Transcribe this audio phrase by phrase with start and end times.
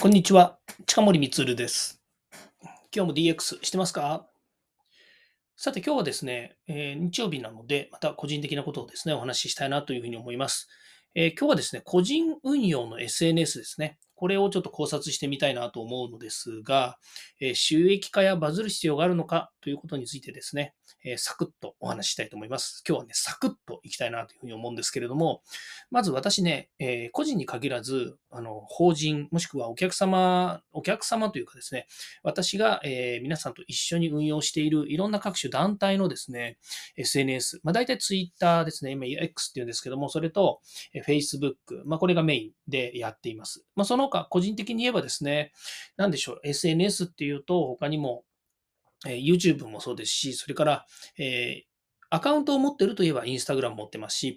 [0.00, 0.58] こんにちは。
[0.86, 2.00] 近森光です。
[2.90, 4.26] 今日も DX してますか？
[5.56, 10.68] さて今日はですね、えー、日曜日なので、また個人的なことをですね、お話ししたいなというふうに思います。
[11.14, 13.98] えー、今日はですね、個人運用の SNS ですね。
[14.14, 16.96] これをちょっと考察してみたいなと思うのですが、
[17.38, 20.72] え収益化やバズる必要があるのかということについてですね、
[21.04, 22.82] えサクッとお話ししたいと思います。
[22.88, 25.42] 今日はね、サクッといきたいなというふうに思うんですけれども、
[25.90, 31.86] まず私ね、え個人に限らず、あの、法人、もしくはお客様、お客様というかですね、
[32.22, 36.58] 私が、え皆さんと一緒に運用しているいろんな各種団体のですね、
[36.96, 40.60] SNS、まあ大体 Twitter ですね、今 X っていうんですけども、それと
[41.06, 41.54] Facebook、
[41.84, 43.64] まあこれがメインでやっています。
[43.74, 45.52] まあその他、個人的に言えばですね、
[45.96, 48.24] なんでしょう、SNS っていうと、他にも、
[49.06, 50.86] え、YouTube もそうですし、それから、
[51.18, 51.70] えー、
[52.10, 54.36] アカウントを持ってるといえばインスタグラム持ってますし、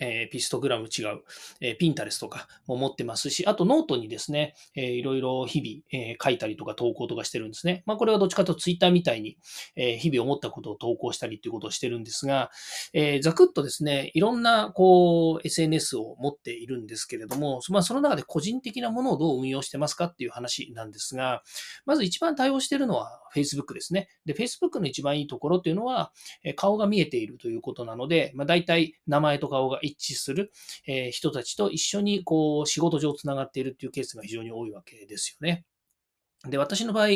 [0.00, 1.22] えー、ピストグラム違う、
[1.60, 7.82] えー、ピンタレストとかも持ってますし、あとノートにですね、えー、いろいろ日々、えー、書いたりとか投稿とかしてるんですね。
[7.86, 9.38] まあこれはどっちかというとツイッターみたいに、
[9.76, 12.50] えー、日々思ったことを投稿したりっていうことをしてるんですが、
[12.92, 21.42] えー、ざくっとですね、いろんなこう SNS を持っているんですけれども、まあその中で個人的なものをどう運用してますかっていう話なんですが、
[21.84, 24.08] まず一番対応してるのは Facebook ですね。
[24.24, 30.52] で、Facebook の一番いいところっていうのはえ、顔が見えているということなので、まあ大体名前と顔が一致する、
[30.86, 35.64] え人たちと一緒にこう仕事上つながっているっていうケースが非常に多いわけですよね。
[36.48, 37.08] で、私の場合、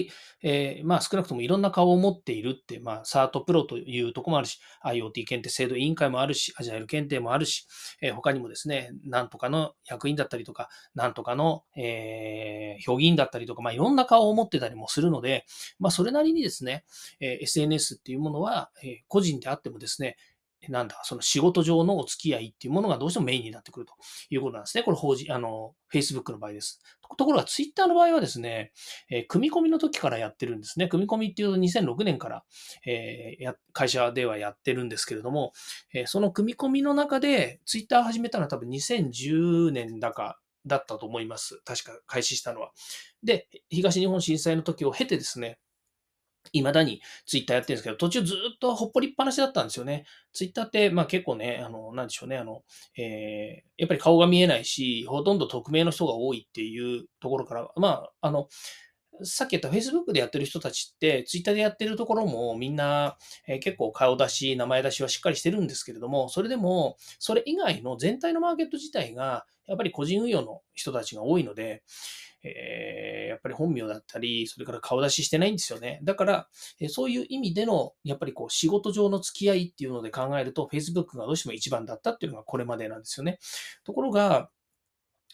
[0.42, 7.66] えー、まあ少なくともいろんな顔を持っているって、まあ SART プロというとこもあるし、IoT 検定制度委員会もあるし、アジャイル検定もあるし、
[8.02, 15.46] えー、他にもですね、なんとかの役員だったりとか、なんとかの、えー、評議員だったりとか、まあいろんな顔を持ってたりもするので、
[15.78, 16.84] まあそれなりにですね、
[17.20, 20.16] え SNS っていうものは、え個人であってもですね、
[20.68, 23.94] なんだ、その仕事上のお付き合いっていうものがどうしてもメインになってくると
[24.30, 24.82] いうことなんですね。
[24.82, 26.80] これ、法人、あの、Facebook の場合です。
[27.16, 28.72] ところが、Twitter の場合はですね、
[29.10, 30.88] えー、組み込みの時からやってるんですね。
[30.88, 32.44] 組み込みっていうと2006年から、
[32.86, 35.52] えー、会社ではやってるんですけれども、
[35.94, 41.60] えー、その組み込みの中で Twitter 始めたのは多分2010年だかだったと思います。
[41.64, 42.70] 確か開始したのは。
[43.22, 45.58] で、東日本震災の時を経てですね、
[46.52, 50.04] 未だにツイッターやってるんですけど、途中ずっとほっぽりっぱなしだったんですよね。
[50.32, 52.62] ツイッターって、まあ結構ね、あの、なんでしょうね、あの、
[52.96, 58.48] えー、やっぱり顔が見えないし、ほとんど匿名の人が多いっていうところから、まあ、あの、
[59.22, 63.16] さっき言った Facebook でやってる人たちって、Twitter でやってるところもみんな、
[63.46, 71.82] えー、結構顔出し、名前出しはしっかりしてるんですけれども、それでも、それ以外の全体のマーケット自体が、やっぱり個人運用の人たちが多いので、
[72.42, 72.93] えー、
[73.44, 76.00] ぱり本名だったり、それから顔出ししてないんですよね。
[76.02, 76.48] だから、
[76.80, 83.38] えそういう意味での、やっぱりこう仕事上の付き合いっていうので考えると、Facebook がどうしても一番だったっていうのがこれまでなんですよね。
[83.84, 84.50] ところが、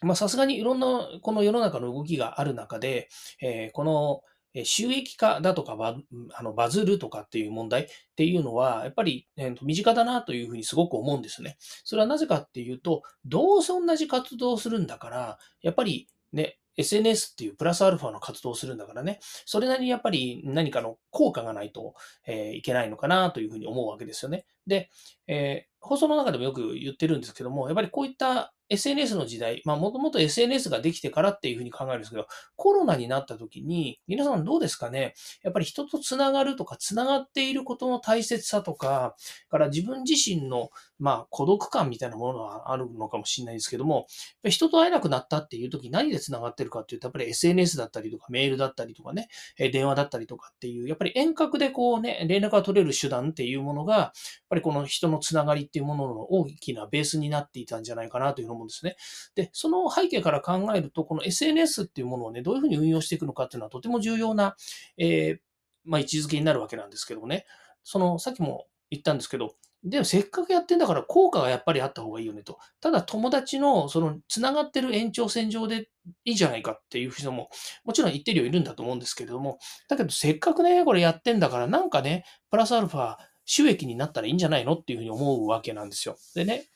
[0.03, 3.09] まあさすがにいろんなこの世の中の動きがある中で、
[3.41, 4.23] えー、この
[4.65, 5.97] 収益化だとかバ
[6.33, 11.57] あのバズるとかっていう問題っていうのは、やっぱり、えー、身近だなというふうにすごく思うんですね。
[11.85, 21.95] それはなぜかっていうと、どうせ同じ活動をするんだから、やっぱりね、SNS っていうプラスアルファの活動をするんだからね、それなりにやっぱり何かの効果がないと、
[22.27, 24.47] えー、いけないのかなというふうに思うわけですよね。
[24.67, 24.91] で、
[25.27, 35.15] えー、放送の中でもよく言ってるんですけども、やっぱりこういった SNS の時代、まあもともと SNS ができてからっていうふうに考えるんですけど、コロナになった時に、皆さんどうですかね？
[35.43, 39.17] やっぱり人とつながるとか、つながっていることの大切さとか、
[39.49, 44.07] から自分自身の、まあ孤独感みたいなものはあるのかもしれないですけども、
[44.49, 54.13] 人と会えなくなったっていう時何でつながってるかっていうと、やっぱり SNS だったりとか、メールだったりとかね、電話だったりとかっていう、やっぱり遠隔でこうね、連絡が取れる手段っていうものが、やっ
[54.49, 58.97] ぱりこの人のつながりっていうものの大きなベースになっていたんじゃないかなというふうに思うんですね。
[59.35, 64.57] で、その背景から考えると、この SNS っていうものをね、どういうふうに運用していくのかっていうのはとても重要な、
[64.97, 65.39] えー、
[65.85, 67.47] まあ、位置づけになるわけなんですけどもね。
[67.83, 72.59] その、さっきも言ったんですけど、でもせっかくやってんだから効果がやっぱりあった方がいいよねと。
[72.81, 75.89] ただ友達のその繋がってる延長線上で
[76.25, 77.49] いいじゃないかっていう人も
[77.85, 83.17] もちろん言ってるよいるんだと思うんですけれども、だけどせっかくね、これやってんだからなんかね、プラスアルファ
[83.47, 86.17] 収益になったらいいんじゃないのっていうふうに思うわけなんですよ。
[86.35, 86.67] でね、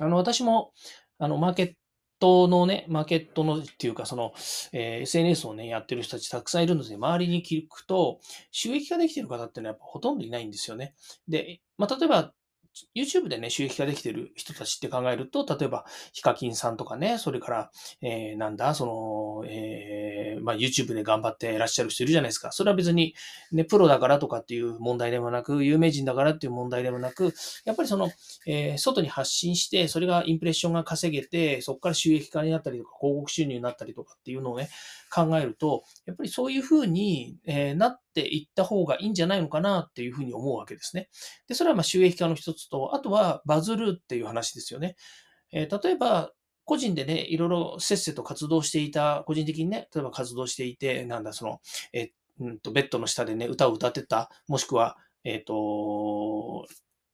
[0.00, 0.72] あの私も
[1.20, 1.72] あの、マーケッ
[2.18, 4.32] トのね、マーケットのっていうか、その、
[4.72, 8.20] えー、SNS をね、やってる人たちたくさんいるので、周りに聞くと、
[8.50, 10.94] 収益化できてる方っていうのはやっぱほとんどいないんですよね。
[11.28, 12.32] で、まあ、例えば、
[12.94, 17.70] YouTube でね、収益化できてる人たちって考えると、例えば、ヒカキンさんとかね、それから、
[18.02, 19.77] えー、なんだ、その、えー、
[20.48, 22.52] まあ、YouTube で頑張っていらっしゃる人いるじゃないですか。
[22.52, 23.14] それは別に、
[23.52, 27.34] ね、プロだからとかっていう問題でもなく、有名人だからっていう問題でもなく、
[27.66, 28.10] やっぱりその、
[28.46, 34.70] えー、外に発信して、それがインプレッションが稼げて、そこから収益化になったりとか、広告収入になったりとかっていうのをね、
[35.14, 41.10] 考えると、やっぱりそういうふうに、えー、なっていった方がいいんじゃないのかなっていうふうに思うわけですね。
[41.46, 44.96] で、それはま収益化の一つと、あとはバズるっていう話ですよね。
[45.52, 46.32] えー、例えば、
[46.68, 51.62] 個人でね、いろいろせっせと活動していた、個人的にね、例えば活動していて、なんだ、その、
[51.94, 52.10] え
[52.40, 56.66] うんと、ベッドの下でね、歌を歌ってた、もしくは、えっ、と、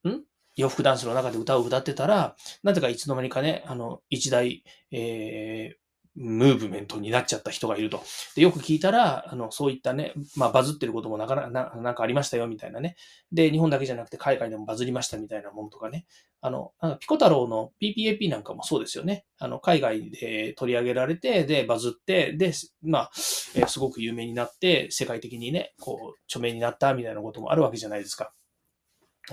[0.09, 0.25] ん？
[0.57, 2.35] 洋服ダンスの中で歌を歌ってたら、
[2.65, 5.77] なぜかいつの間にかね、あの、一大、えー、
[6.17, 8.03] ムーブメントになっちゃった人がいると。
[8.37, 12.97] で、よく聞いたら、あの、そういったね、まあ、バズってることもなかなか、なんかありましたよ、みたいなね。
[13.33, 16.07] で、日本だけじゃなくて海外でもバズりましたみたいなものとかね。
[16.41, 19.25] あの、なんピコ太郎の PPAP なんかもそうですよね。
[19.39, 22.53] あの、海外で取り上げられて、で、バズって、で、
[22.83, 23.11] まあ、
[23.57, 28.33] え、すごく有名になって、世界的にね、こう、著名になったみたいなこともあるわけじゃないですか。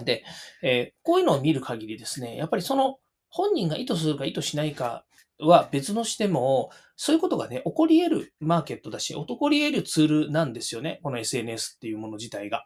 [0.03, 0.23] で、
[0.63, 2.97] えー、こういうのを見る限りですね、やっぱりその、
[3.29, 5.05] 本人が意図するか意図しないか
[5.41, 10.99] は別のしても、そういうことがね、起こり得るマーケットだし、起こり得るツールなんですよね。
[11.03, 12.65] この SNS っていうもの自体が。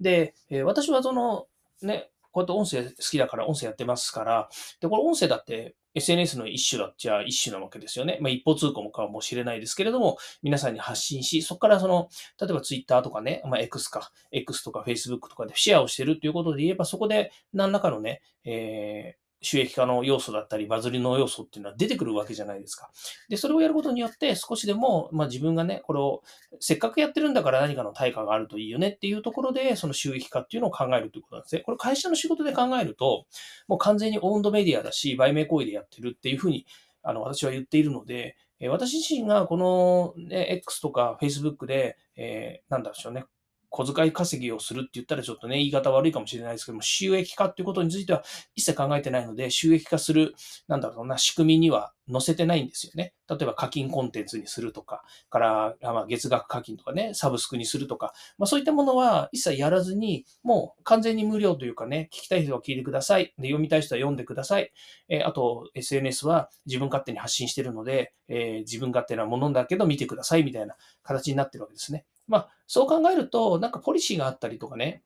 [0.00, 1.46] で、えー、私はその、
[1.82, 4.48] ね、こうやって音声好きだから音声やってますから、
[4.80, 8.18] で、これ音声だって SNS の一種だっちゃ一種なわけですよね。
[8.20, 12.08] まあ一方通行もかもしれないですけれども、皆さんに発信し、そこからその、
[12.38, 22.90] 例えば Twitter とかね、まあ X か、X とか Facebook とかでシェアをしてるっていうことで言えば、そこで何らかのね、えー収益化の要素だったり、バズりの要素っていうのは出てくるわけじゃないですか。
[23.28, 26.22] で、それをやることによって、少しでも、まあ自分がね、これを、
[26.60, 31.60] せっかくやってるんだから何かの対価があるといいよねっていうところで、その収益化っていうのを考えるということなんですね。
[31.62, 33.26] これ会社の仕事で考えると、
[33.68, 36.66] もう完全にオウンドメディアだし、売名行為でやってるっていうふうに、
[37.02, 38.36] あの、私は言っているので、
[38.68, 43.26] 私自身がこの、ね、X とか Facebook で、えー、なんだろうね、
[43.70, 48.22] 小遣い稼ぎをするって言ったらちょっとね、言い方悪いかもしれないですけども、収益化っていうことについては
[48.54, 50.34] 一切考えてないので、収益化する、
[50.68, 53.12] なんだろうな、仕組みには載せてないんですよね。
[53.28, 63.34] 例えば課金コンテンツにするとか、から、まあ、月額課金とかね、サブスクにするとか、まあそういったものは一切やらずに、もう完全に無料というかね、聞きたい人は聞いてください。
[63.38, 64.72] で、読みたい人は読んでください。
[65.08, 72.04] えー、あと、SNS は自分勝手に発信してるので、えー、自分勝手なものだけど見てくださいみたいな形になってるわけですね。
[72.26, 75.02] まあ、そう考えると、なんかポリシーがあったりとかね、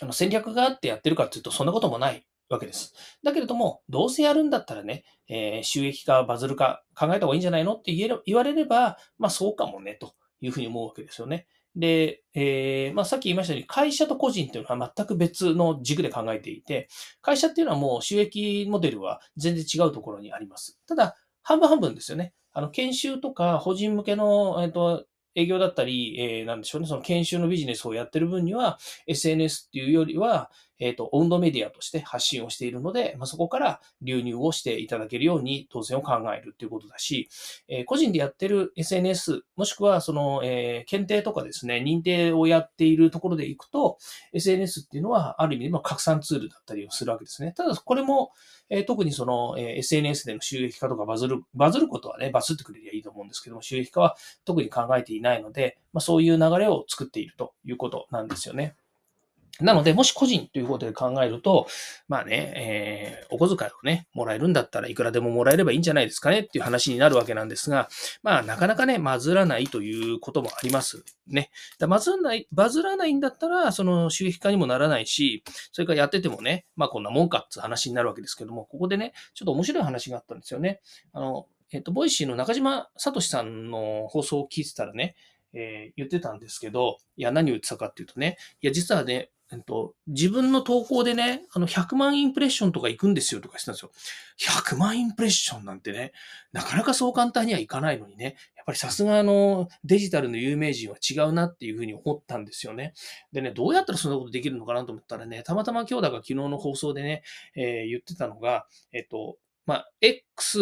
[0.00, 2.94] あの戦略があってやってるかっていうと、そんなこともないわけです。
[3.22, 11.46] だけれども、どうせやるんだったらね、えー、収益化、バズるか考えた方がいいんじゃないのって言え言われれば、まあそうかもね、というふうに思うわけですよね。
[11.74, 16.88] で、えー、まあさっき言いましたように、会社と個人っていうのは全く別の軸で考えていて、
[17.20, 20.78] 会社っていうのはもう収益モデルは全然違うところにあります。
[20.86, 22.32] ただ、半分半分ですよね。
[22.52, 25.04] あの、研修とか法人向けの、えっ、ー、と、
[25.36, 37.28] 営業だったり、えー、なんでしょうね、その研修のビジネスをやってる分には、SNS っていうよりは、えっ、ー、と、温度メディアとして発信をしているので、まあ、そこから流入をしていただけるように当然を考えるっていうことだし、
[37.68, 43.98] えー、個人でやってる SNS、もしくはその、えー、検定とかですね、認定をやっているところでいくと、
[44.32, 47.52] SNS っていうのはある意味でも拡散ツールだったりをするわけですね。
[47.52, 48.32] ただ、これも、
[48.68, 58.76] え、特にその、え、SNS での収益化とかバズる、バズることはね、バズってくれりゃいいと思うんですけども、収益化は特に考えていないので、まあ、そういう流れを作っているということなんですよね。
[59.60, 61.66] なので、もし個人ということで考えると、
[62.08, 67.88] まあね、えー、お小遣いをね、もらえるんだったらいくらでももらえればいいんじゃないですかねっていう話になるわけなんですが、
[68.22, 71.50] まあなかなかね、バズらないということもありますね。
[71.78, 75.42] だバズらない、バズらないんだったら、その収益化にもならないし、
[75.72, 80.80] それからやっててもね、まあこんなもんかって話になるわけですけども、ここでね、ちょっと面白い話があったんですよね。
[81.12, 85.16] あの、えっ、と、ボイシーの中島聡さんの放送を聞いてたらね、
[85.52, 93.92] えー、言ってたんですけど、いや、何を言ってたかっていうとね、いや、実はね、えっと、自分の投稿でね、あの、100万インプレッションとか行くんですよとかしてたんですよ。
[94.40, 96.12] 100万インプレッションなんてね、
[96.52, 102.92] なかなかそう簡単にはいかないのにね、やっぱりさすがの、デジタルの有名人は違うなっていうふうに思ったんですよね。
[103.32, 107.22] でね、どうやったらそんなことできるのかなと思ったらね、たまたま今日だか昨日の放送でね、
[107.54, 109.36] えー、言ってたのが、えっと、
[109.66, 110.58] まあ、X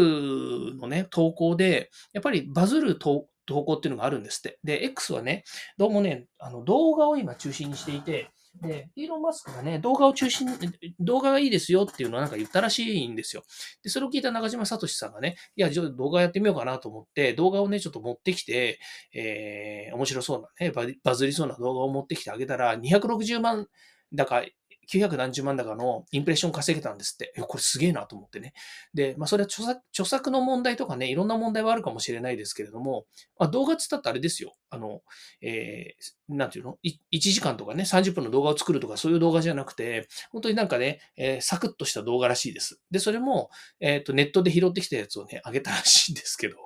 [0.79, 4.59] のね、投稿で、やっぱりバズる投稿っていうのがあるんですって。
[4.65, 5.45] で、X はね、
[5.77, 8.31] どうもね、あの動画を今中心にしていて、
[8.63, 10.57] で、イーロン・マスクがね、動画を中心に、
[11.01, 13.43] 動画がいいですよっていうのはなんか言ったらしいんですよ。
[13.83, 18.79] で、それを聞いた中島聡さんがね、いや、じゃあ動画やってみようかなと思って、動画をね、ちょっと持ってきて、
[19.13, 23.67] えー、面白そうなね、バズりそうな動画を持ってきてあげたら、260万
[24.13, 24.45] だか
[24.91, 27.33] 900何十万高のインプレッション稼げたんですって。
[27.41, 28.53] これすげえなと思ってね。
[28.95, 33.07] で、まあ、それは著作著作の問題とかね、いろんな問題はあるかもしれないですけれども、
[33.39, 34.55] まあ、動画っつったってあれですよ。
[34.71, 35.03] あの、
[35.41, 42.81] えー、なんていうの ?1 時間とかね、30分の動画を作るとかそういう動画じゃなくて、本当になんかね、えー、サクッとした動画らしいです。
[42.91, 43.51] で、それも、
[43.81, 46.57] えっ、ー、と、ネットで拾ってきたやつをね、あげたらしいんですけど、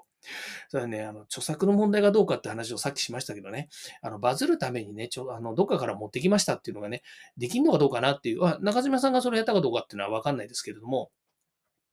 [0.68, 3.68] それはね、あの、著作の問題がどうかって話をさっきしましたけどね、
[4.02, 7.02] あの、バズるためにね、ちょ、あの、どっかから持ってきましたっていうのがね、
[7.36, 11.10] できんのかどうかなっていう、あ中島さんがそれやったかどうかっていうのはわかんないですけれども、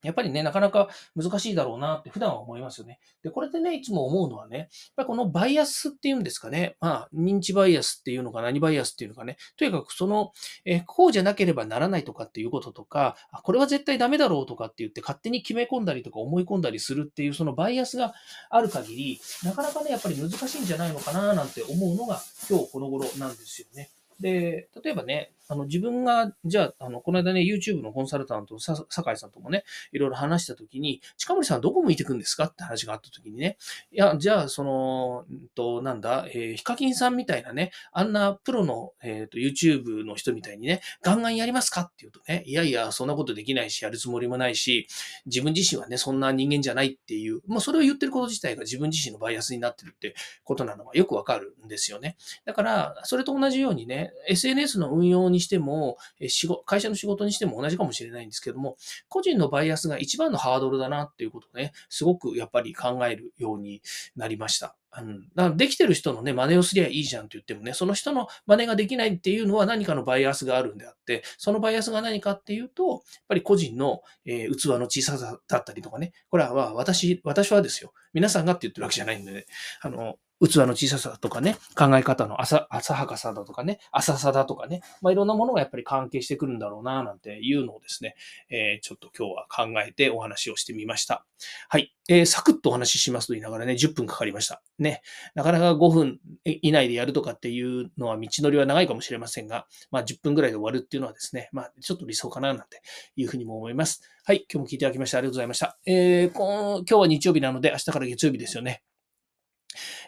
[0.05, 2.99] やっぱりね、なかなか難しいだろうなって普段は思いますよね。
[3.23, 10.31] で、これでね、いつも思うのはね、やっこのバイアスっていうんですかね、まあ、認知バイアスっていうのか何バイアスっていうのかね、とにかくその、
[10.65, 18.13] えこうじゃなければならないとかっていうこととか、これは絶対ダメだろうとかって言って勝手に決め込んだりとか思い込んだりするっていうそのバイアスが
[18.49, 23.89] ある限り、なかなかね、やっぱり難しいんじゃないのかななんて思うのが今日この頃なんですよね。
[24.19, 32.45] で、例えばね、あの自分が、じゃあ、あの、この間ね、YouTube のコンサルタント、さ酒井さんともね、いろいろ話したときに、近森さんどこ向いてくんですか？
[32.45, 33.57] って話があったときにね、
[33.91, 41.81] いや、じゃあ、その、んと、なんだ、えー、ヒカキンさんみたいなね、あんなプロの、えっ、ー、と、YouTube の人みたいにね、ガンガンやりますか？
[41.81, 44.87] って言うとね、いやいや、そんなことできないし、やるつもりもないし、
[45.25, 52.17] 自分自身はね、そんな人間じゃないっていう、まあ、それを言ってること自体が自分自身のバイアスになってるってことなのはよくわかるんですよね。
[52.45, 58.77] だから、それと同じようにね、SNS の運用ににしても、仕事、会社の仕事にしても同じかもしれないんですけども、
[59.07, 63.81] 個人のバイアスが一番のハードルだなっていうことをね、すごくやっぱり考えるように
[64.15, 64.75] なりました。
[64.97, 79.45] うん、だからできてる人のね、真似をすりゃいいじゃんって言ってもね、その人の真似ができないっていうのは何かのバイアスがあるんであって、そのバイアスが何かっていうと、やっぱり個人の、えー、器の小ささだったりとかね、これは私、私はですよ、皆さんがって言ってるわけじゃないんでね、
[79.81, 88.15] あの、器の小ささとかね、考え方の浅浅はかさだとかね、浅さだとかね、まあ、いろんなものがやっぱり関係してくるんだろうな、なんていうのをですね、
[88.49, 91.25] えー、ちょっと今日は考えてお話をしてみました。
[91.69, 91.95] はい。
[92.07, 94.61] えー、サクッとお話ししますと言いながらね、10分かかりました。
[94.77, 95.01] ね。
[95.33, 102.81] なかなか5分以内でやるとかっていうのは道のりは長いかもしれませんが、まあ10分ぐらいで終わるっていうのはですね、まあちょっと理想かな、なんて
[103.15, 104.01] いうふうにも思います。
[104.25, 104.45] はい。
[104.51, 105.77] 今日も聞いていただきましてありがとうございました。
[105.85, 108.83] えー、今日は日曜日なので明日から月曜日ですよね。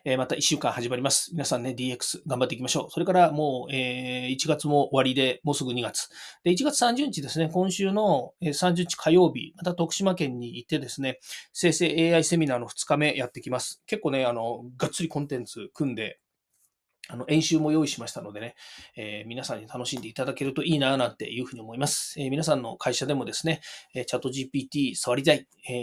[0.09, 1.31] え、また1週間始まります。
[1.33, 2.91] 皆さんね、DX 頑張っていきましょう。
[2.91, 6.07] それからもう、え、1月も終わりで、もうすぐ2月。
[6.45, 11.19] で、1月30日ですね、今週の30日火曜日、また徳島県に行ってですね、
[11.51, 13.83] 生成 AI セミナーの2日目やってきます。
[13.85, 16.19] 結構ね、あの、がっつりコンテンツ組んで、
[17.09, 18.55] あの、演習も用意しましたのでね、
[18.95, 22.19] えー、皆さんに楽しんでいただけるといいな、なんていうふうに思います。
[22.19, 23.61] えー、皆さんの会社でもですね、
[23.93, 25.73] えー、チャット GPT 触りたい、え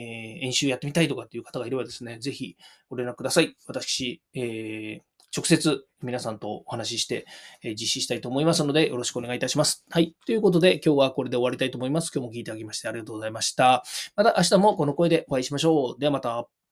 [0.43, 2.57] 演習やってみたいとかっていう方がいればですね、ぜひ
[2.89, 3.57] ご連絡ください。
[3.67, 5.01] 私、え
[5.37, 7.27] 直接皆さんとお話しして、
[7.63, 9.85] え実施したいと思いますので、よろしくお願いいたします。
[9.91, 10.15] はい。
[10.27, 12.13] ということで、今日はこれで終わりたいと思います。
[12.15, 13.83] 今日も聞いてあげましてありがとうございました。
[14.15, 16.01] また明日もこの声でお会いしましょう。
[16.01, 16.64] ではまた。